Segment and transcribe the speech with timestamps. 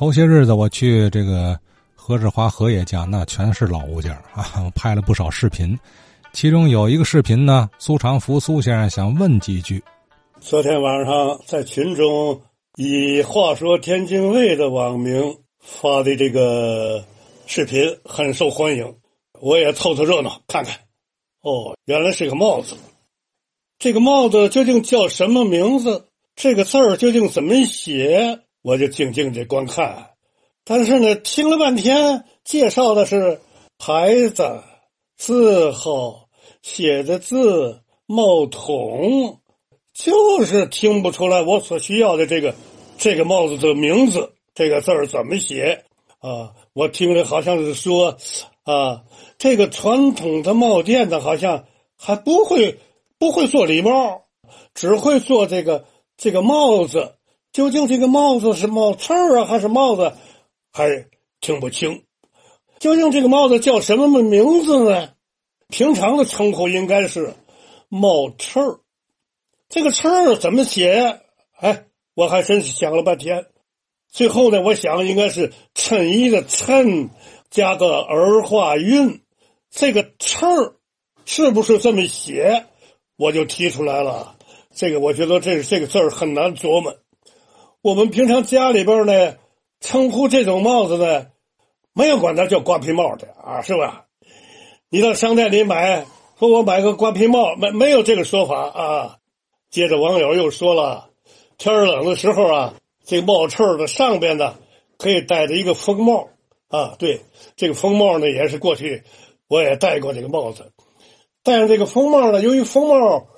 [0.00, 1.60] 头些日子我去这个
[1.94, 4.72] 何志华何爷家，那全是老物件啊！
[4.74, 5.78] 拍了不少视频，
[6.32, 9.84] 其中有一个视频呢，苏长福苏先生想问几句。
[10.40, 12.40] 昨天晚上在群中
[12.76, 17.04] 以“话说天津卫”的网名发的这个
[17.44, 18.96] 视频很受欢迎，
[19.38, 20.74] 我也凑凑热闹看看。
[21.42, 22.74] 哦，原来是个帽子。
[23.78, 26.06] 这个帽子究竟叫什么名字？
[26.36, 28.40] 这个字儿究竟怎么写？
[28.62, 30.10] 我就静静的观看。
[30.64, 33.40] 但是呢，听了半天，介绍的是
[33.78, 34.62] 牌子、
[35.16, 36.28] 字号、
[36.62, 39.40] 写的字、帽筒，
[39.94, 42.54] 就是听不出来我所需要的这个
[42.98, 45.84] 这个帽子的名字，这个字儿怎么写
[46.18, 46.52] 啊？
[46.72, 48.16] 我听着好像是说
[48.64, 49.02] 啊，
[49.38, 51.64] 这个传统的帽店的好像
[51.96, 52.78] 还不会。
[53.20, 54.22] 不会做礼帽，
[54.72, 55.84] 只会做这个
[56.16, 57.16] 这个帽子。
[57.52, 60.12] 究竟这个帽子是帽翅啊，还是帽子，
[60.72, 61.06] 还
[61.40, 62.04] 听不清。
[62.78, 65.10] 究竟这个帽子叫什么名字呢？
[65.68, 67.34] 平常的称呼应该是
[67.88, 68.60] 帽翅
[69.68, 71.20] 这个翅怎么写？
[71.58, 73.46] 哎，我还真是想了半天。
[74.08, 77.10] 最后呢，我想应该是衬衣的衬
[77.50, 79.20] 加个儿化韵。
[79.70, 80.46] 这个翅
[81.24, 82.66] 是不是这么写？
[83.16, 84.36] 我就提出来了，
[84.74, 86.96] 这个我觉得这这个字儿很难琢磨。
[87.82, 89.36] 我们平常家里边呢，
[89.80, 91.28] 称呼这种帽子呢，
[91.94, 94.04] 没有管它叫瓜皮帽的啊，是吧？
[94.90, 96.04] 你到商店里买，
[96.38, 99.16] 说我买个瓜皮帽，没没有这个说法啊。
[99.70, 101.08] 接着网友又说了，
[101.56, 102.74] 天冷的时候啊，
[103.06, 104.56] 这个帽翅的上边呢，
[104.98, 106.28] 可以戴着一个风帽
[106.68, 106.96] 啊。
[106.98, 107.22] 对，
[107.56, 109.04] 这个风帽呢，也是过去
[109.48, 110.70] 我也戴过这个帽子。
[111.42, 113.28] 戴上这个风帽呢，由于风帽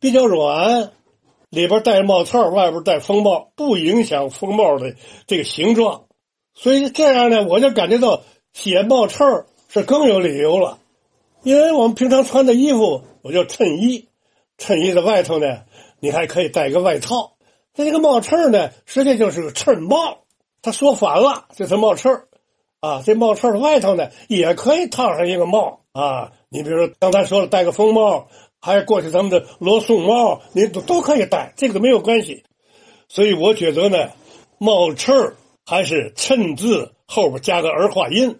[0.00, 0.92] 比较软，
[1.54, 4.94] 里边戴帽套，外边戴风帽，不影响风帽的
[5.26, 6.04] 这个形状，
[6.54, 9.24] 所以这样呢，我就感觉到写帽套
[9.68, 10.78] 是更有理由了。
[11.42, 14.08] 因为我们平常穿的衣服，我叫衬衣，
[14.58, 15.60] 衬衣的外头呢，
[16.00, 17.32] 你还可以戴个外套。
[17.74, 20.18] 这个帽衬呢，实际就是个衬帽。
[20.62, 22.22] 它说反了，这是帽衬
[22.80, 23.02] 啊。
[23.04, 26.32] 这帽衬的外头呢，也可以套上一个帽啊。
[26.48, 28.28] 你比如说，刚才说了戴个风帽，
[28.64, 32.44] 还有过去咱们的罗宋帽，你都都可以戴，这个都没有关系。
[33.08, 34.08] 所以我觉得呢，
[34.56, 35.36] 帽翅
[35.66, 38.38] 还是衬字后边加个儿化音，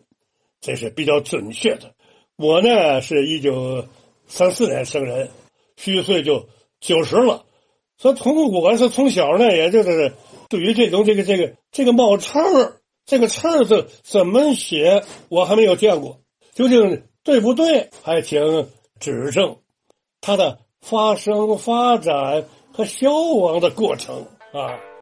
[0.63, 1.93] 这是比较准确的。
[2.37, 3.85] 我呢是一九
[4.27, 5.29] 三四年生人，
[5.77, 6.49] 虚岁就
[6.81, 7.45] 九十了，
[7.99, 10.15] 所以从我是从小呢，也就是
[10.49, 12.39] 对于这种这个这个这个帽翅
[13.05, 16.21] 这个翅字怎么写，我还没有见过，
[16.55, 17.03] 究竟。
[17.25, 17.89] 对不对？
[18.03, 18.69] 还请
[19.01, 19.57] 指正
[20.27, 24.81] 它的发生、发展和消亡的过程啊。